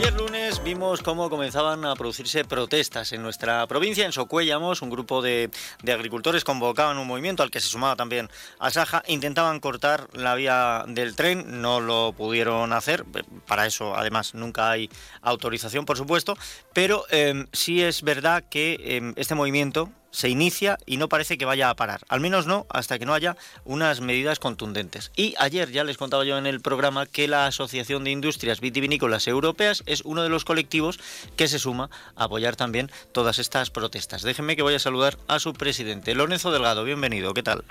Ayer 0.00 0.14
lunes 0.14 0.64
vimos 0.64 1.02
cómo 1.02 1.28
comenzaban 1.28 1.84
a 1.84 1.94
producirse 1.94 2.46
protestas 2.46 3.12
en 3.12 3.20
nuestra 3.20 3.66
provincia. 3.66 4.06
En 4.06 4.12
Socuéllamos, 4.12 4.80
un 4.80 4.88
grupo 4.88 5.20
de, 5.20 5.50
agricultores 5.86 6.42
convocaban 6.42 6.96
un 6.96 7.06
movimiento 7.06 7.42
al 7.42 7.50
que 7.50 7.60
se 7.60 7.68
sumaba 7.68 7.96
también 7.96 8.30
Asaja. 8.58 9.02
Intentaban 9.08 9.60
cortar 9.60 10.08
la 10.14 10.34
vía 10.36 10.86
del 10.88 11.16
tren, 11.16 11.60
no 11.60 11.80
lo 11.80 12.14
pudieron 12.16 12.72
hacer. 12.72 13.04
Para 13.46 13.66
eso, 13.66 13.94
además, 13.94 14.32
nunca 14.32 14.70
hay 14.70 14.88
autorización, 15.20 15.84
por 15.84 15.98
supuesto. 15.98 16.34
Pero 16.72 17.04
eh, 17.10 17.44
sí 17.52 17.82
es 17.82 18.00
verdad 18.00 18.44
que 18.48 18.78
eh, 18.80 19.12
este 19.16 19.34
movimiento 19.34 19.92
se 20.10 20.28
inicia 20.28 20.78
y 20.86 20.96
no 20.96 21.08
parece 21.08 21.38
que 21.38 21.44
vaya 21.44 21.70
a 21.70 21.74
parar, 21.74 22.00
al 22.08 22.20
menos 22.20 22.46
no 22.46 22.66
hasta 22.68 22.98
que 22.98 23.06
no 23.06 23.14
haya 23.14 23.36
unas 23.64 24.00
medidas 24.00 24.38
contundentes. 24.38 25.12
Y 25.16 25.34
ayer 25.38 25.70
ya 25.70 25.84
les 25.84 25.96
contaba 25.96 26.24
yo 26.24 26.38
en 26.38 26.46
el 26.46 26.60
programa 26.60 27.06
que 27.06 27.28
la 27.28 27.46
Asociación 27.46 28.04
de 28.04 28.10
Industrias 28.10 28.60
Vitivinícolas 28.60 29.28
Europeas 29.28 29.82
es 29.86 30.02
uno 30.02 30.22
de 30.22 30.28
los 30.28 30.44
colectivos 30.44 30.98
que 31.36 31.48
se 31.48 31.58
suma 31.58 31.90
a 32.16 32.24
apoyar 32.24 32.56
también 32.56 32.90
todas 33.12 33.38
estas 33.38 33.70
protestas. 33.70 34.22
Déjenme 34.22 34.56
que 34.56 34.62
voy 34.62 34.74
a 34.74 34.78
saludar 34.78 35.16
a 35.28 35.38
su 35.38 35.52
presidente, 35.52 36.14
Lorenzo 36.14 36.50
Delgado, 36.50 36.84
bienvenido, 36.84 37.34
¿qué 37.34 37.42
tal? 37.42 37.64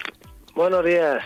Buenos 0.55 0.83
días 0.83 1.23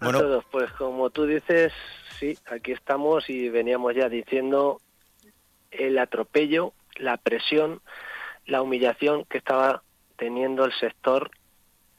a 0.00 0.12
todos, 0.12 0.44
pues 0.50 0.70
como 0.72 1.10
tú 1.10 1.24
dices, 1.26 1.72
sí, 2.18 2.36
aquí 2.46 2.72
estamos 2.72 3.28
y 3.30 3.48
veníamos 3.48 3.94
ya 3.94 4.08
diciendo 4.08 4.80
el 5.70 5.98
atropello, 5.98 6.72
la 6.96 7.16
presión 7.16 7.80
la 8.46 8.62
humillación 8.62 9.24
que 9.24 9.38
estaba 9.38 9.82
teniendo 10.16 10.64
el 10.64 10.72
sector 10.72 11.30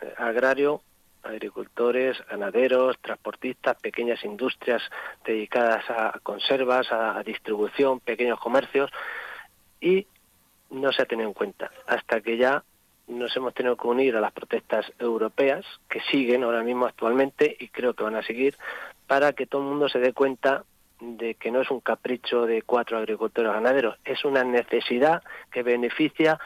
eh, 0.02 0.14
agrario, 0.18 0.82
agricultores, 1.24 2.18
ganaderos, 2.30 2.98
transportistas, 3.00 3.78
pequeñas 3.82 4.24
industrias 4.24 4.82
dedicadas 5.26 5.84
a 5.90 6.20
conservas, 6.22 6.92
a, 6.92 7.22
distribución, 7.24 8.00
pequeños 8.00 8.40
comercios, 8.40 8.92
y 9.82 10.06
no 10.70 10.92
se 10.92 11.02
ha 11.02 11.06
tenido 11.06 11.28
en 11.28 11.34
cuenta 11.34 11.72
hasta 11.88 12.22
que 12.22 12.38
ya 12.38 12.64
nos 13.08 13.36
hemos 13.36 13.54
tenido 13.54 13.78
que 13.78 13.88
unir 13.88 14.16
a 14.16 14.22
las 14.22 14.32
protestas 14.32 14.92
europeas 14.98 15.66
que 15.90 16.02
siguen 16.12 16.44
ahora 16.44 16.64
mismo 16.64 16.86
actualmente 16.86 17.56
y 17.60 17.68
creo 17.68 17.94
que 17.94 18.04
van 18.04 18.16
a 18.16 18.24
seguir 18.24 18.56
para 19.06 19.34
que 19.34 19.46
todo 19.46 19.62
el 19.62 19.68
mundo 19.68 19.90
se 19.90 20.00
dé 20.00 20.12
cuenta 20.14 20.64
de 21.00 21.36
que 21.36 21.52
no 21.52 21.62
es 21.62 21.72
un 21.72 21.80
capricho 21.80 22.46
de 22.46 22.62
cuatro 22.62 22.98
agricultores 22.98 23.52
ganaderos, 23.52 23.98
es 24.06 24.24
una 24.26 24.44
necesidad 24.44 25.24
que 25.52 25.64
beneficia 25.64 26.40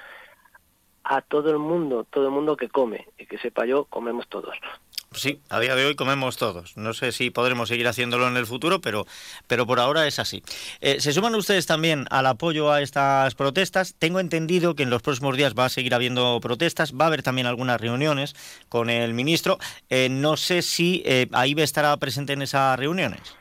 a 1.04 1.22
todo 1.22 1.50
el 1.50 1.60
mundo, 1.60 2.06
todo 2.10 2.26
el 2.26 2.32
mundo 2.32 2.56
que 2.58 2.70
come, 2.70 3.08
y 3.18 3.26
que 3.26 3.38
sepa 3.38 3.66
yo, 3.66 3.86
comemos 3.86 4.28
todos. 4.28 4.56
Sí, 5.12 5.42
a 5.50 5.60
día 5.60 5.76
de 5.76 5.86
hoy 5.86 5.96
comemos 5.96 6.38
todos. 6.38 6.78
No 6.78 6.94
sé 6.94 7.12
si 7.12 7.32
podremos 7.32 7.70
seguir 7.70 7.88
haciéndolo 7.88 8.28
en 8.28 8.38
el 8.38 8.46
futuro, 8.46 8.80
pero, 8.80 9.08
pero 9.48 9.66
por 9.66 9.80
ahora 9.80 10.06
es 10.06 10.20
así. 10.20 10.44
Eh, 10.82 11.02
¿Se 11.02 11.14
suman 11.14 11.34
ustedes 11.34 11.66
también 11.66 12.06
al 12.12 12.28
apoyo 12.28 12.72
a 12.72 12.82
estas 12.82 13.34
protestas? 13.34 13.96
Tengo 13.98 14.20
entendido 14.20 14.76
que 14.76 14.84
en 14.84 14.92
los 14.92 15.02
próximos 15.02 15.36
días 15.36 15.56
va 15.58 15.66
a 15.66 15.70
seguir 15.70 15.96
habiendo 15.96 16.40
protestas, 16.40 16.94
va 16.94 17.06
a 17.06 17.08
haber 17.08 17.24
también 17.24 17.48
algunas 17.48 17.82
reuniones 17.82 18.36
con 18.70 18.92
el 18.92 19.16
ministro. 19.16 19.58
Eh, 19.90 20.10
no 20.10 20.38
sé 20.38 20.62
si 20.62 21.02
eh, 21.06 21.28
ahí 21.32 21.56
estará 21.58 21.98
presente 21.98 22.34
en 22.34 22.44
esas 22.44 22.78
reuniones. 22.78 23.36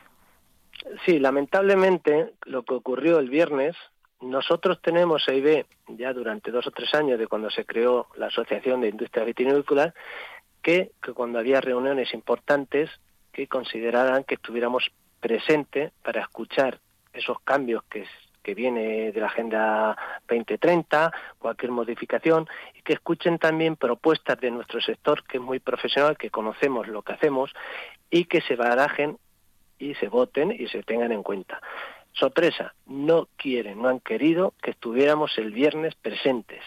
Sí, 1.05 1.19
lamentablemente 1.19 2.33
lo 2.45 2.63
que 2.63 2.73
ocurrió 2.73 3.19
el 3.19 3.29
viernes, 3.29 3.75
nosotros 4.21 4.81
tenemos 4.81 5.27
EIB 5.27 5.65
ya 5.87 6.13
durante 6.13 6.51
dos 6.51 6.67
o 6.67 6.71
tres 6.71 6.93
años 6.93 7.19
de 7.19 7.27
cuando 7.27 7.49
se 7.49 7.65
creó 7.65 8.07
la 8.15 8.27
Asociación 8.27 8.81
de 8.81 8.89
Industria 8.89 9.23
Vitivinícola, 9.23 9.93
que, 10.61 10.91
que 11.01 11.13
cuando 11.13 11.39
había 11.39 11.61
reuniones 11.61 12.13
importantes 12.13 12.89
que 13.31 13.47
consideraran 13.47 14.23
que 14.23 14.35
estuviéramos 14.35 14.91
presentes 15.19 15.91
para 16.03 16.21
escuchar 16.21 16.79
esos 17.13 17.39
cambios 17.41 17.83
que, 17.89 18.05
que 18.43 18.53
viene 18.53 19.11
de 19.11 19.19
la 19.19 19.27
Agenda 19.27 19.97
2030, 20.27 21.11
cualquier 21.37 21.71
modificación, 21.71 22.47
y 22.77 22.81
que 22.81 22.93
escuchen 22.93 23.37
también 23.37 23.75
propuestas 23.75 24.39
de 24.39 24.51
nuestro 24.51 24.81
sector, 24.81 25.23
que 25.23 25.37
es 25.37 25.43
muy 25.43 25.59
profesional, 25.59 26.17
que 26.17 26.29
conocemos 26.29 26.87
lo 26.87 27.01
que 27.01 27.13
hacemos, 27.13 27.53
y 28.09 28.25
que 28.25 28.41
se 28.41 28.55
barajen 28.55 29.17
y 29.79 29.95
se 29.95 30.09
voten 30.09 30.51
y 30.51 30.67
se 30.67 30.83
tengan 30.83 31.11
en 31.11 31.23
cuenta. 31.23 31.61
Sorpresa, 32.13 32.73
no 32.85 33.27
quieren, 33.37 33.81
no 33.81 33.87
han 33.87 33.99
querido 33.99 34.53
que 34.61 34.71
estuviéramos 34.71 35.37
el 35.37 35.51
viernes 35.51 35.95
presentes. 35.95 36.61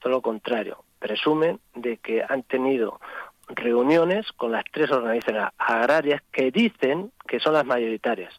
Todo 0.00 0.12
lo 0.12 0.22
contrario, 0.22 0.84
presumen 0.98 1.60
de 1.74 1.98
que 1.98 2.24
han 2.28 2.42
tenido 2.42 3.00
reuniones 3.48 4.30
con 4.32 4.52
las 4.52 4.64
tres 4.72 4.90
organizaciones 4.90 5.50
agrarias 5.58 6.22
que 6.32 6.50
dicen 6.50 7.12
que 7.28 7.38
son 7.38 7.54
las 7.54 7.64
mayoritarias. 7.64 8.34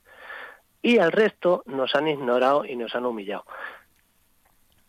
Y 0.82 1.00
al 1.00 1.12
resto 1.12 1.64
nos 1.66 1.96
han 1.96 2.08
ignorado 2.08 2.66
y 2.66 2.76
nos 2.76 2.94
han 2.96 3.06
humillado. 3.06 3.46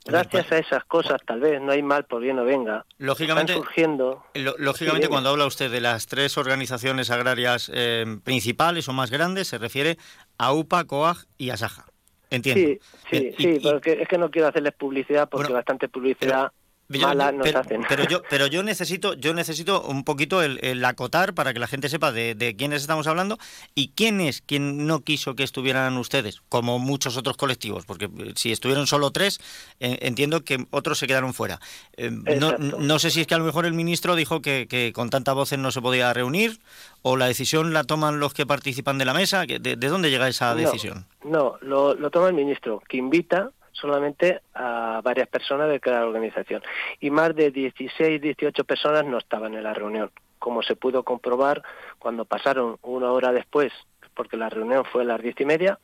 Gracias 0.09 0.51
a 0.53 0.59
esas 0.59 0.85
cosas, 0.85 1.21
tal 1.27 1.41
vez 1.41 1.61
no 1.61 1.73
hay 1.73 1.83
mal 1.83 2.05
por 2.05 2.23
bien 2.23 2.39
o 2.39 2.45
venga. 2.45 2.87
Lógicamente, 2.97 3.53
surgiendo. 3.53 4.25
lógicamente, 4.35 5.09
cuando 5.09 5.29
habla 5.29 5.47
usted 5.47 5.71
de 5.71 5.81
las 5.81 6.07
tres 6.07 6.39
organizaciones 6.39 7.11
agrarias 7.11 7.71
eh, 7.75 8.07
principales 8.25 8.89
o 8.89 8.93
más 8.93 9.11
grandes, 9.11 9.49
se 9.49 9.59
refiere 9.59 9.99
a 10.39 10.53
UPA, 10.53 10.85
COAG 10.85 11.27
y 11.37 11.51
ASAJA. 11.51 11.85
Entiendo. 12.31 12.61
Sí, 12.61 12.79
sí, 13.11 13.35
sí, 13.39 13.61
porque 13.63 14.03
es 14.03 14.09
que 14.09 14.19
no 14.19 14.31
quiero 14.31 14.49
hacerles 14.49 14.75
publicidad 14.75 15.29
porque 15.29 15.53
bastante 15.53 15.89
publicidad 15.89 16.53
pero, 16.89 18.05
yo, 18.09 18.23
pero 18.31 18.47
yo 18.47 18.63
necesito, 18.63 19.15
yo 19.15 19.35
necesito 19.35 19.83
un 19.83 20.05
poquito 20.05 20.43
el, 20.43 20.85
acotar 20.85 21.35
para 21.35 21.53
que 21.53 21.61
la 21.61 21.67
gente 21.67 21.89
sepa 21.89 22.13
de, 22.13 22.55
quiénes 22.57 22.81
estamos 22.81 23.07
hablando 23.07 23.39
y 23.75 23.89
quién 23.95 24.21
es 24.21 24.41
quien 24.41 24.87
no 24.87 25.01
quiso 25.01 25.35
que 25.35 25.43
estuvieran 25.43 25.97
ustedes, 25.99 26.41
como 26.49 26.79
muchos 26.79 27.17
otros 27.17 27.37
colectivos, 27.37 27.85
porque 27.85 28.07
eh, 28.07 28.33
si 28.37 28.53
estuvieron 28.53 28.87
solo 28.87 29.11
tres, 29.11 29.39
eh, 29.81 29.99
entiendo 30.03 30.45
que 30.45 30.67
otros 30.71 30.99
se 30.99 31.07
quedaron 31.07 31.35
fuera. 31.35 31.61
Eh, 31.97 32.11
no, 32.11 32.99
sé 32.99 33.11
si 33.11 33.21
es 33.21 33.27
que 33.27 33.35
a 33.35 33.39
lo 33.39 33.45
mejor 33.45 33.67
el 33.67 33.75
ministro 33.75 34.17
dijo 34.17 34.41
que, 34.41 34.93
con 34.95 35.11
tanta 35.11 35.35
voces 35.35 35.59
no 35.59 35.71
se 35.71 35.83
podía 35.83 36.13
reunir, 36.15 36.59
o 37.03 37.17
la 37.17 37.27
decisión 37.27 37.73
la 37.73 37.85
toman 37.85 38.19
los 38.19 38.33
que 38.33 38.47
participan 38.47 38.99
de 38.99 39.05
la 39.05 39.15
mesa. 39.15 39.45
¿De, 39.47 39.59
de 39.59 39.89
dónde 39.89 40.11
llega 40.11 40.29
esa 40.29 40.55
decisión? 40.55 41.07
No, 41.25 41.57
lo, 41.61 41.95
lo 41.95 42.11
toma 42.11 42.29
el 42.29 42.35
ministro, 42.35 42.83
que 42.89 42.97
invita 42.97 43.51
solamente 43.81 44.41
a 44.55 45.01
varias 45.03 45.29
personas 45.29 45.69
de 45.69 45.81
cada 45.81 46.07
organización. 46.07 46.63
Y 47.01 47.11
más 47.11 47.35
de 47.35 47.51
16, 47.51 48.21
18 48.21 48.65
personas 48.65 49.05
no 49.05 49.19
estaban 49.19 49.55
en 49.55 49.63
la 49.63 49.75
reunión, 49.75 50.11
como 50.39 50.63
se 50.63 50.77
pudo 50.77 51.03
comprobar 51.03 51.63
cuando 51.99 52.25
pasaron 52.25 52.79
una 52.83 53.13
hora 53.13 53.33
después, 53.33 53.73
porque 54.15 54.37
la 54.37 54.49
reunión 54.49 54.85
fue 54.85 55.03
a 55.03 55.07
las 55.07 55.23
diez 55.23 55.41
y 55.41 55.45
media, 55.45 55.79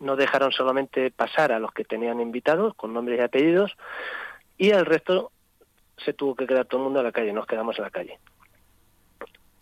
no 0.00 0.16
dejaron 0.16 0.52
solamente 0.52 1.10
pasar 1.10 1.52
a 1.52 1.58
los 1.58 1.72
que 1.72 1.84
tenían 1.84 2.20
invitados 2.20 2.74
con 2.74 2.94
nombres 2.94 3.18
y 3.18 3.22
apellidos, 3.22 3.76
y 4.56 4.70
el 4.70 4.86
resto 4.86 5.32
se 5.98 6.12
tuvo 6.12 6.34
que 6.34 6.46
quedar 6.46 6.66
todo 6.66 6.80
el 6.80 6.84
mundo 6.84 7.00
en 7.00 7.06
la 7.06 7.12
calle, 7.12 7.32
nos 7.32 7.46
quedamos 7.46 7.76
en 7.78 7.84
la 7.84 7.90
calle. 7.90 8.18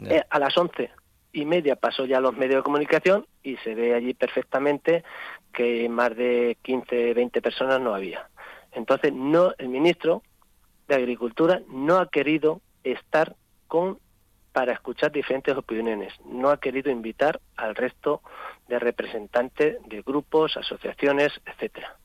Eh, 0.01 0.23
a 0.29 0.39
las 0.39 0.57
once 0.59 0.91
y 1.33 1.45
media 1.45 1.77
pasó 1.77 2.05
ya 2.05 2.19
a 2.19 2.21
los 2.21 2.37
medios 2.37 2.57
de 2.57 2.63
comunicación 2.63 3.27
y 3.43 3.57
se 3.59 3.75
ve 3.75 3.95
allí 3.95 4.15
perfectamente 4.15 5.05
que 5.57 5.89
más 5.89 6.15
de 6.15 6.59
15, 6.63 7.15
20 7.15 7.41
personas 7.41 7.81
no 7.81 7.95
había. 7.95 8.29
Entonces, 8.73 9.13
no 9.13 9.55
el 9.57 9.69
ministro 9.71 10.23
de 10.87 10.97
Agricultura 10.97 11.63
no 11.69 11.97
ha 11.97 12.11
querido 12.11 12.61
estar 12.85 13.35
con 13.67 13.99
para 14.53 14.73
escuchar 14.73 15.13
diferentes 15.13 15.57
opiniones. 15.57 16.13
No 16.25 16.51
ha 16.51 16.61
querido 16.61 16.91
invitar 16.91 17.41
al 17.57 17.75
resto 17.75 18.23
de 18.69 18.79
representantes 18.79 19.77
de 19.87 20.03
grupos, 20.03 20.57
asociaciones, 20.57 21.33
etcétera. 21.45 21.97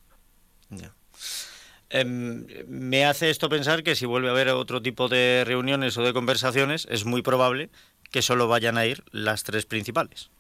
Em, 1.89 2.45
me 2.67 3.05
hace 3.05 3.29
esto 3.29 3.49
pensar 3.49 3.83
que 3.83 3.95
si 3.95 4.05
vuelve 4.05 4.29
a 4.29 4.31
haber 4.31 4.47
otro 4.49 4.81
tipo 4.81 5.09
de 5.09 5.43
reuniones 5.45 5.97
o 5.97 6.03
de 6.03 6.13
conversaciones, 6.13 6.87
es 6.89 7.03
muy 7.03 7.21
probable 7.21 7.69
que 8.11 8.21
solo 8.21 8.47
vayan 8.47 8.77
a 8.77 8.85
ir 8.85 9.03
las 9.11 9.43
tres 9.43 9.65
principales. 9.65 10.31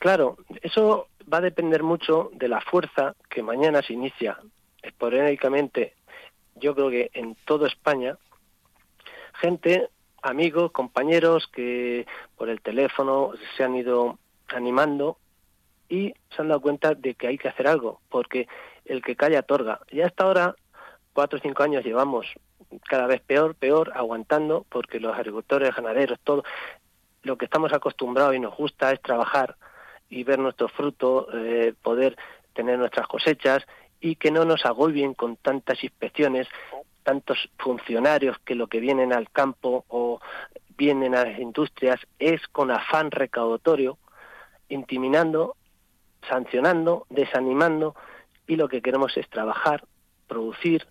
Claro, 0.00 0.38
eso 0.62 1.08
va 1.30 1.38
a 1.38 1.42
depender 1.42 1.82
mucho 1.82 2.30
de 2.32 2.48
la 2.48 2.62
fuerza 2.62 3.14
que 3.28 3.42
mañana 3.42 3.82
se 3.82 3.92
inicia 3.92 4.38
esporádicamente, 4.82 5.94
yo 6.54 6.74
creo 6.74 6.88
que 6.88 7.10
en 7.12 7.34
toda 7.44 7.68
España, 7.68 8.16
gente, 9.34 9.90
amigos, 10.22 10.72
compañeros 10.72 11.48
que 11.52 12.06
por 12.38 12.48
el 12.48 12.62
teléfono 12.62 13.32
se 13.54 13.62
han 13.62 13.76
ido 13.76 14.18
animando 14.48 15.18
y 15.90 16.14
se 16.30 16.40
han 16.40 16.48
dado 16.48 16.62
cuenta 16.62 16.94
de 16.94 17.14
que 17.14 17.26
hay 17.26 17.36
que 17.36 17.48
hacer 17.48 17.68
algo, 17.68 18.00
porque 18.08 18.48
el 18.86 19.02
que 19.02 19.16
calla 19.16 19.40
otorga. 19.40 19.80
Ya 19.92 20.06
hasta 20.06 20.24
ahora, 20.24 20.56
cuatro 21.12 21.38
o 21.38 21.42
cinco 21.42 21.62
años 21.62 21.84
llevamos 21.84 22.26
cada 22.88 23.06
vez 23.06 23.20
peor, 23.20 23.54
peor, 23.54 23.92
aguantando, 23.94 24.64
porque 24.70 24.98
los 24.98 25.14
agricultores, 25.14 25.76
ganaderos, 25.76 26.18
todo, 26.24 26.42
lo 27.22 27.36
que 27.36 27.44
estamos 27.44 27.70
acostumbrados 27.74 28.34
y 28.34 28.40
nos 28.40 28.56
gusta 28.56 28.92
es 28.92 29.02
trabajar 29.02 29.56
y 30.10 30.24
ver 30.24 30.38
nuestros 30.38 30.72
frutos, 30.72 31.26
eh, 31.32 31.72
poder 31.80 32.16
tener 32.52 32.78
nuestras 32.78 33.06
cosechas 33.06 33.64
y 34.00 34.16
que 34.16 34.30
no 34.30 34.44
nos 34.44 34.66
agobien 34.66 35.14
con 35.14 35.36
tantas 35.36 35.82
inspecciones, 35.82 36.48
tantos 37.02 37.48
funcionarios 37.58 38.38
que 38.44 38.54
lo 38.54 38.66
que 38.66 38.80
vienen 38.80 39.12
al 39.12 39.30
campo 39.30 39.84
o 39.88 40.20
vienen 40.76 41.14
a 41.14 41.24
las 41.24 41.38
industrias 41.38 42.00
es 42.18 42.46
con 42.48 42.70
afán 42.70 43.10
recaudatorio, 43.10 43.98
intimidando 44.68 45.56
sancionando, 46.28 47.06
desanimando 47.08 47.94
y 48.46 48.56
lo 48.56 48.68
que 48.68 48.82
queremos 48.82 49.16
es 49.16 49.28
trabajar, 49.28 49.84
producir 50.26 50.86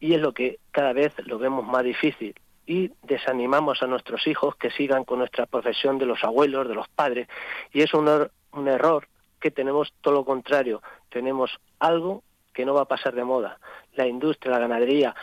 y 0.00 0.14
es 0.14 0.20
lo 0.20 0.32
que 0.32 0.58
cada 0.70 0.92
vez 0.92 1.12
lo 1.26 1.38
vemos 1.38 1.66
más 1.66 1.84
difícil 1.84 2.34
y 2.66 2.90
desanimamos 3.02 3.82
a 3.82 3.86
nuestros 3.86 4.26
hijos 4.26 4.56
que 4.56 4.70
sigan 4.70 5.04
con 5.04 5.20
nuestra 5.20 5.46
profesión 5.46 5.98
de 5.98 6.06
los 6.06 6.22
abuelos, 6.24 6.68
de 6.68 6.74
los 6.74 6.88
padres 6.88 7.28
y 7.72 7.82
es 7.82 7.94
un, 7.94 8.08
er-, 8.08 8.30
un 8.52 8.68
error 8.68 9.08
que 9.40 9.50
tenemos 9.50 9.92
todo 10.00 10.14
lo 10.14 10.24
contrario, 10.24 10.82
tenemos 11.08 11.50
algo 11.78 12.22
que 12.52 12.64
no 12.64 12.74
va 12.74 12.82
a 12.82 12.86
pasar 12.86 13.14
de 13.14 13.22
moda, 13.22 13.58
la 13.94 14.06
industria, 14.06 14.52
la 14.52 14.58
ganadería, 14.58 15.14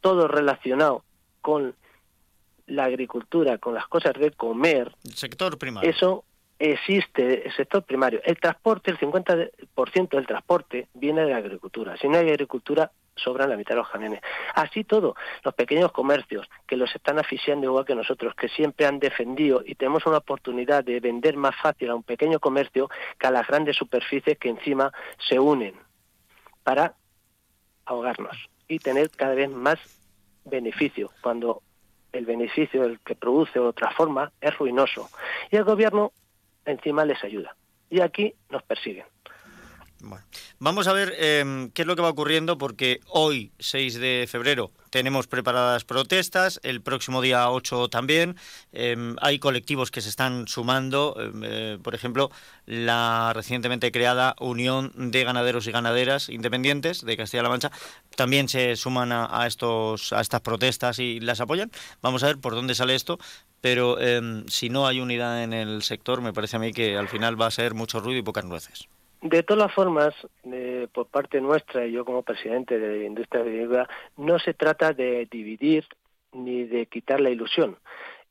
todo 0.00 0.28
relacionado 0.28 1.02
con 1.40 1.74
la 2.66 2.84
agricultura, 2.84 3.58
con 3.58 3.74
las 3.74 3.88
cosas 3.88 4.12
de 4.14 4.30
comer, 4.30 4.94
el 5.04 5.14
sector 5.14 5.58
primario. 5.58 5.90
Eso 5.90 6.24
existe, 6.58 7.46
el 7.46 7.52
sector 7.54 7.82
primario. 7.84 8.20
El 8.24 8.38
transporte, 8.38 8.90
el 8.90 8.98
50% 8.98 10.08
del 10.10 10.26
transporte 10.26 10.88
viene 10.94 11.22
de 11.22 11.30
la 11.30 11.36
agricultura. 11.38 11.96
Si 11.96 12.08
no 12.08 12.18
hay 12.18 12.28
agricultura, 12.28 12.90
sobran 13.18 13.50
la 13.50 13.56
mitad 13.56 13.74
de 13.74 13.80
los 13.80 13.88
camiones. 13.88 14.20
Así 14.54 14.84
todo, 14.84 15.14
los 15.44 15.54
pequeños 15.54 15.92
comercios 15.92 16.48
que 16.66 16.76
los 16.76 16.94
están 16.94 17.18
asfixiando 17.18 17.66
igual 17.66 17.84
que 17.84 17.94
nosotros, 17.94 18.34
que 18.34 18.48
siempre 18.48 18.86
han 18.86 18.98
defendido 18.98 19.62
y 19.64 19.74
tenemos 19.74 20.06
una 20.06 20.18
oportunidad 20.18 20.84
de 20.84 21.00
vender 21.00 21.36
más 21.36 21.54
fácil 21.56 21.90
a 21.90 21.94
un 21.94 22.02
pequeño 22.02 22.40
comercio 22.40 22.88
que 23.18 23.26
a 23.26 23.30
las 23.30 23.46
grandes 23.46 23.76
superficies 23.76 24.38
que 24.38 24.48
encima 24.48 24.92
se 25.28 25.38
unen 25.38 25.74
para 26.62 26.94
ahogarnos 27.84 28.36
y 28.68 28.78
tener 28.78 29.10
cada 29.10 29.34
vez 29.34 29.50
más 29.50 29.78
beneficio, 30.44 31.10
cuando 31.22 31.62
el 32.12 32.26
beneficio 32.26 32.82
del 32.82 33.00
que 33.00 33.14
produce 33.14 33.58
o 33.58 33.72
transforma 33.72 34.32
es 34.40 34.56
ruinoso. 34.56 35.08
Y 35.50 35.56
el 35.56 35.64
gobierno 35.64 36.12
encima 36.64 37.04
les 37.04 37.22
ayuda. 37.24 37.56
Y 37.90 38.00
aquí 38.00 38.34
nos 38.50 38.62
persiguen. 38.62 39.06
Bueno, 40.00 40.24
vamos 40.60 40.86
a 40.86 40.92
ver 40.92 41.12
em, 41.18 41.70
qué 41.70 41.82
es 41.82 41.88
lo 41.88 41.96
que 41.96 42.02
va 42.02 42.08
ocurriendo 42.08 42.56
porque 42.56 43.00
hoy, 43.08 43.50
6 43.58 43.94
de 43.98 44.28
febrero, 44.30 44.70
tenemos 44.90 45.26
preparadas 45.26 45.84
protestas, 45.84 46.60
el 46.62 46.80
próximo 46.82 47.20
día 47.20 47.50
8 47.50 47.88
también. 47.88 48.36
Em, 48.72 49.16
hay 49.20 49.40
colectivos 49.40 49.90
que 49.90 50.00
se 50.00 50.08
están 50.08 50.46
sumando, 50.46 51.16
em, 51.18 51.42
eh, 51.44 51.78
por 51.82 51.96
ejemplo, 51.96 52.30
la 52.64 53.32
recientemente 53.34 53.90
creada 53.90 54.36
Unión 54.38 54.92
de 54.94 55.24
Ganaderos 55.24 55.66
y 55.66 55.72
Ganaderas 55.72 56.28
Independientes 56.28 57.04
de 57.04 57.16
Castilla-La 57.16 57.48
Mancha 57.48 57.72
también 58.14 58.48
se 58.48 58.76
suman 58.76 59.10
a, 59.10 59.46
estos, 59.48 60.12
a 60.12 60.20
estas 60.20 60.42
protestas 60.42 61.00
y 61.00 61.18
las 61.18 61.40
apoyan. 61.40 61.72
Vamos 62.02 62.22
a 62.22 62.26
ver 62.26 62.38
por 62.38 62.54
dónde 62.54 62.76
sale 62.76 62.94
esto, 62.94 63.18
pero 63.60 63.96
si 64.48 64.70
no 64.70 64.86
hay 64.86 65.00
unidad 65.00 65.42
en 65.42 65.52
el 65.52 65.82
sector, 65.82 66.20
me 66.20 66.32
parece 66.32 66.56
a 66.56 66.60
mí 66.60 66.72
que 66.72 66.96
al 66.96 67.08
final 67.08 67.40
va 67.40 67.46
a 67.46 67.50
ser 67.50 67.74
mucho 67.74 68.00
ruido 68.00 68.20
y 68.20 68.22
pocas 68.22 68.44
nueces. 68.44 68.88
De 69.20 69.42
todas 69.42 69.72
formas, 69.72 70.14
por 70.92 71.08
parte 71.08 71.40
nuestra 71.40 71.86
y 71.86 71.92
yo 71.92 72.04
como 72.04 72.22
presidente 72.22 72.78
de 72.78 72.98
la 72.98 73.04
industria 73.04 73.42
agrícola, 73.42 73.88
no 74.16 74.38
se 74.38 74.54
trata 74.54 74.92
de 74.92 75.26
dividir 75.30 75.84
ni 76.32 76.64
de 76.64 76.86
quitar 76.86 77.20
la 77.20 77.30
ilusión. 77.30 77.78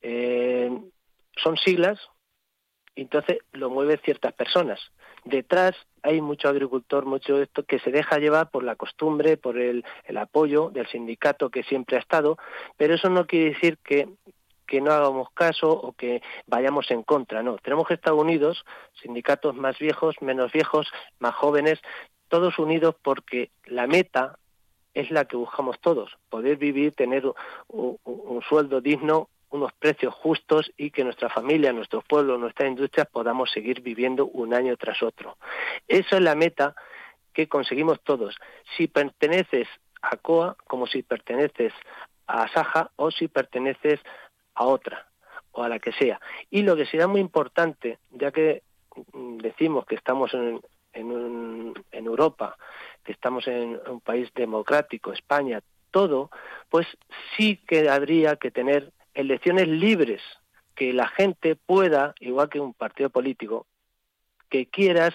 Eh, 0.01 0.71
son 1.35 1.57
siglas, 1.57 1.99
entonces 2.95 3.39
lo 3.51 3.69
mueven 3.69 3.99
ciertas 4.03 4.33
personas. 4.33 4.79
Detrás 5.25 5.75
hay 6.03 6.21
mucho 6.21 6.47
agricultor, 6.47 7.05
mucho 7.05 7.41
esto 7.41 7.63
que 7.63 7.79
se 7.79 7.91
deja 7.91 8.17
llevar 8.17 8.49
por 8.49 8.63
la 8.63 8.75
costumbre, 8.75 9.35
por 9.35 9.59
el 9.59 9.83
apoyo 10.15 10.69
del 10.69 10.87
sindicato 10.87 11.49
que 11.49 11.63
siempre 11.63 11.97
ha 11.97 11.99
estado, 11.99 12.37
pero 12.77 12.95
eso 12.95 13.09
no 13.09 13.27
quiere 13.27 13.49
decir 13.49 13.77
que 13.79 14.07
que 14.67 14.81
no 14.81 14.91
hagamos 14.91 15.29
caso 15.31 15.71
o 15.71 15.93
que 15.93 16.21
vayamos 16.45 16.91
en 16.91 17.01
contra, 17.03 17.41
no. 17.41 17.57
Tenemos 17.57 17.87
que 17.87 17.95
estar 17.95 18.13
unidos, 18.13 18.63
sindicatos 19.01 19.55
más 19.55 19.79
viejos, 19.79 20.15
menos 20.21 20.51
viejos, 20.51 20.87
más 21.19 21.33
jóvenes, 21.33 21.79
todos 22.27 22.59
unidos 22.59 22.95
porque 23.01 23.51
la 23.65 23.87
meta 23.87 24.37
es 24.93 25.11
la 25.11 25.25
que 25.25 25.37
buscamos 25.37 25.79
todos, 25.79 26.11
poder 26.29 26.57
vivir, 26.57 26.93
tener 26.93 27.23
un, 27.67 28.41
sueldo 28.49 28.81
digno, 28.81 29.29
unos 29.49 29.71
precios 29.73 30.13
justos 30.13 30.71
y 30.75 30.89
que 30.89 31.03
nuestra 31.03 31.29
familia, 31.29 31.71
nuestro 31.71 32.01
pueblo, 32.01 32.37
nuestras 32.37 32.69
industrias 32.69 33.07
podamos 33.07 33.51
seguir 33.51 33.81
viviendo 33.81 34.25
un 34.25 34.53
año 34.53 34.75
tras 34.75 35.01
otro. 35.03 35.37
Esa 35.87 36.17
es 36.17 36.21
la 36.21 36.35
meta 36.35 36.75
que 37.33 37.47
conseguimos 37.47 38.01
todos. 38.01 38.35
Si 38.75 38.87
perteneces 38.87 39.67
a 40.01 40.17
COA, 40.17 40.57
como 40.65 40.87
si 40.87 41.03
perteneces 41.03 41.73
a 42.25 42.47
Saja 42.49 42.91
o 42.95 43.11
si 43.11 43.27
perteneces 43.27 43.99
a 44.01 44.26
otra 44.65 45.07
o 45.51 45.63
a 45.63 45.69
la 45.69 45.79
que 45.79 45.91
sea. 45.93 46.19
Y 46.49 46.61
lo 46.61 46.75
que 46.75 46.85
será 46.85 47.07
muy 47.07 47.21
importante, 47.21 47.99
ya 48.11 48.31
que 48.31 48.63
mm, 49.13 49.37
decimos 49.37 49.85
que 49.85 49.95
estamos 49.95 50.33
en, 50.33 50.61
en, 50.93 51.73
en 51.91 52.05
Europa, 52.05 52.57
que 53.03 53.11
estamos 53.11 53.47
en 53.47 53.79
un 53.87 54.01
país 54.01 54.29
democrático, 54.35 55.13
España, 55.13 55.61
todo, 55.91 56.29
pues 56.69 56.87
sí 57.35 57.59
que 57.67 57.89
habría 57.89 58.35
que 58.35 58.51
tener 58.51 58.91
elecciones 59.13 59.67
libres, 59.67 60.21
que 60.75 60.93
la 60.93 61.07
gente 61.07 61.55
pueda, 61.55 62.13
igual 62.19 62.49
que 62.49 62.59
un 62.59 62.73
partido 62.73 63.09
político, 63.09 63.65
que 64.49 64.67
quieras 64.67 65.13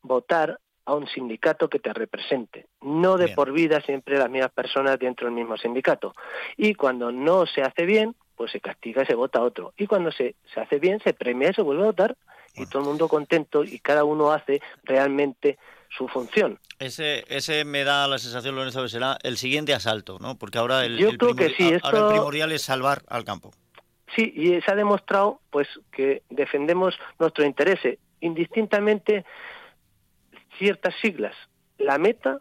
votar 0.00 0.58
a 0.84 0.94
un 0.94 1.06
sindicato 1.06 1.68
que 1.68 1.78
te 1.78 1.92
represente, 1.92 2.66
no 2.80 3.16
de 3.16 3.28
por 3.28 3.52
vida 3.52 3.80
siempre 3.82 4.18
las 4.18 4.30
mismas 4.30 4.50
personas 4.52 4.98
dentro 4.98 5.26
del 5.26 5.34
mismo 5.34 5.56
sindicato. 5.56 6.14
Y 6.56 6.74
cuando 6.74 7.12
no 7.12 7.46
se 7.46 7.62
hace 7.62 7.86
bien, 7.86 8.16
pues 8.42 8.50
se 8.50 8.60
castiga 8.60 9.04
y 9.04 9.06
se 9.06 9.14
vota 9.14 9.40
otro. 9.40 9.72
Y 9.76 9.86
cuando 9.86 10.10
se, 10.10 10.34
se 10.52 10.58
hace 10.58 10.80
bien, 10.80 10.98
se 11.04 11.14
premia 11.14 11.50
y 11.50 11.54
se 11.54 11.62
vuelve 11.62 11.84
a 11.84 11.86
votar 11.86 12.16
y 12.56 12.66
todo 12.66 12.82
el 12.82 12.88
mundo 12.88 13.06
contento 13.06 13.62
y 13.62 13.78
cada 13.78 14.02
uno 14.02 14.32
hace 14.32 14.60
realmente 14.82 15.58
su 15.96 16.08
función. 16.08 16.58
Ese, 16.80 17.24
ese 17.28 17.64
me 17.64 17.84
da 17.84 18.08
la 18.08 18.18
sensación, 18.18 18.56
Lorenzo, 18.56 18.82
que 18.82 18.88
será 18.88 19.16
el 19.22 19.36
siguiente 19.36 19.74
asalto, 19.74 20.18
¿no? 20.18 20.34
Porque 20.34 20.58
ahora 20.58 20.84
el, 20.84 20.98
Yo 20.98 21.16
creo 21.16 21.36
que 21.36 21.50
sí, 21.50 21.72
ahora 21.84 22.00
el 22.00 22.06
primordial 22.14 22.50
es 22.50 22.62
salvar 22.62 23.02
al 23.06 23.22
campo. 23.22 23.52
Sí, 24.16 24.32
y 24.34 24.60
se 24.60 24.72
ha 24.72 24.74
demostrado 24.74 25.40
pues 25.50 25.68
que 25.92 26.24
defendemos 26.28 26.98
nuestros 27.20 27.46
intereses, 27.46 28.00
indistintamente 28.20 29.24
ciertas 30.58 30.96
siglas. 31.00 31.36
La 31.78 31.96
meta 31.96 32.40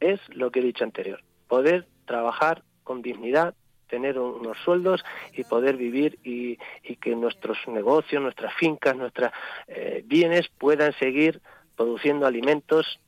es 0.00 0.20
lo 0.28 0.50
que 0.50 0.60
he 0.60 0.62
dicho 0.62 0.84
anterior, 0.84 1.24
poder 1.48 1.86
trabajar 2.04 2.62
con 2.84 3.00
dignidad, 3.00 3.54
tener 3.90 4.18
unos 4.18 4.56
sueldos 4.64 5.04
y 5.34 5.44
poder 5.44 5.76
vivir 5.76 6.18
y, 6.22 6.56
que 6.96 7.14
nuestros 7.16 7.58
negocios, 7.66 8.22
nuestras 8.22 8.54
fincas, 8.54 8.96
nuestros 8.96 9.30
eh, 9.68 10.02
bienes 10.06 10.48
puedan 10.58 10.92
seguir 10.98 11.40
produciendo 11.76 12.26
alimentos, 12.26 13.00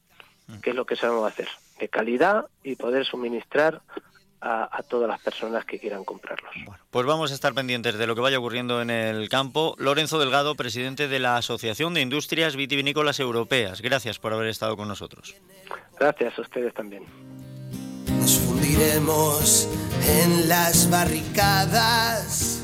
que 0.63 0.71
es 0.71 0.77
lo 0.77 0.85
que 0.85 0.97
sabemos 0.97 1.31
hacer, 1.31 1.49
de 1.79 1.89
calidad 1.89 2.47
y 2.63 2.77
poder 2.77 3.05
suministrar 3.05 3.83
a, 4.43 4.83
todas 4.89 5.09
las 5.09 5.21
personas 5.21 5.65
que 5.65 5.79
quieran 5.79 6.05
comprarlos. 6.05 6.53
pues 6.91 7.07
vamos 7.07 7.31
a 7.31 7.35
estar 7.35 7.55
pendientes 7.55 7.97
de 7.97 8.07
lo 8.09 8.17
que 8.17 8.21
vaya 8.21 8.39
ocurriendo 8.39 8.83
en 8.83 8.91
el 8.91 9.29
campo. 9.29 9.77
Lorenzo 9.79 10.19
Delgado, 10.19 10.57
presidente 10.57 11.07
de 11.07 11.21
la 11.21 11.37
Asociación 11.37 11.95
de 11.95 12.01
Industrias 12.01 12.57
Vitivinícolas 12.57 13.21
Europeas. 13.21 13.81
Gracias 13.83 14.19
por 14.19 14.33
haber 14.33 14.49
estado 14.49 14.77
con 14.77 14.89
nosotros. 14.89 15.37
Gracias 15.99 16.37
a 16.37 16.43
ustedes 16.43 16.75
también. 16.75 17.05
Nos 18.73 18.81
fundiremos 18.81 19.69
en 20.09 20.49
las 20.49 20.89
barricadas. 20.89 22.61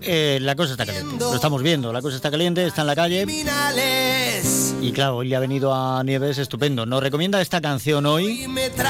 Eh, 0.00 0.38
la 0.40 0.54
cosa 0.54 0.72
está 0.72 0.86
caliente, 0.86 1.16
lo 1.18 1.34
estamos 1.34 1.62
viendo, 1.62 1.92
la 1.92 2.00
cosa 2.00 2.16
está 2.16 2.30
caliente, 2.30 2.64
está 2.64 2.82
en 2.82 2.86
la 2.86 2.94
calle. 2.94 3.26
Y 4.80 4.92
claro, 4.92 5.16
hoy 5.16 5.28
le 5.28 5.36
ha 5.36 5.40
venido 5.40 5.74
a 5.74 6.02
Nieves 6.04 6.38
estupendo. 6.38 6.86
Nos 6.86 7.02
recomienda 7.02 7.40
esta 7.40 7.60
canción 7.60 8.06
hoy, 8.06 8.46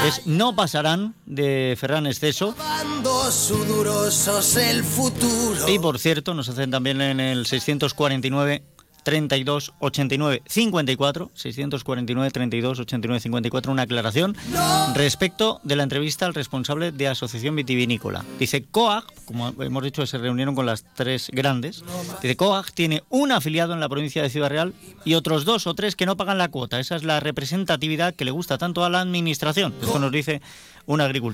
es 0.07 0.27
No 0.27 0.55
pasarán, 0.55 1.15
de 1.25 1.75
Ferran 1.79 2.05
Exceso. 2.05 2.55
Y 5.67 5.79
por 5.79 5.99
cierto, 5.99 6.33
nos 6.35 6.49
hacen 6.49 6.69
también 6.71 7.01
en 7.01 7.19
el 7.19 7.45
649 7.47 8.63
32 9.03 9.73
89 9.79 10.41
54 10.45 11.31
649 11.33 12.31
32 12.31 12.79
89 12.79 13.19
54 13.19 13.71
una 13.71 13.83
aclaración 13.83 14.35
respecto 14.95 15.59
de 15.63 15.75
la 15.75 15.83
entrevista 15.83 16.25
al 16.25 16.33
responsable 16.33 16.91
de 16.91 17.07
Asociación 17.07 17.55
Vitivinícola. 17.55 18.23
Dice 18.39 18.63
COAG, 18.63 19.05
como 19.25 19.49
hemos 19.61 19.83
dicho, 19.83 20.05
se 20.05 20.17
reunieron 20.17 20.55
con 20.55 20.65
las 20.65 20.85
tres 20.95 21.29
grandes. 21.31 21.83
Dice 22.21 22.35
COAG 22.35 22.71
tiene 22.71 23.03
un 23.09 23.31
afiliado 23.31 23.73
en 23.73 23.79
la 23.79 23.89
provincia 23.89 24.21
de 24.21 24.29
Ciudad 24.29 24.49
Real 24.49 24.73
y 25.05 25.15
otros 25.15 25.45
dos 25.45 25.67
o 25.67 25.73
tres 25.73 25.95
que 25.95 26.05
no 26.05 26.17
pagan 26.17 26.37
la 26.37 26.49
cuota. 26.49 26.79
Esa 26.79 26.95
es 26.95 27.03
la 27.03 27.19
representatividad 27.19 28.13
que 28.13 28.25
le 28.25 28.31
gusta 28.31 28.57
tanto 28.57 28.83
a 28.83 28.89
la 28.89 29.01
administración. 29.01 29.73
Esto 29.81 29.99
nos 29.99 30.11
dice 30.11 30.41
un 30.85 31.01
agricultor. 31.01 31.21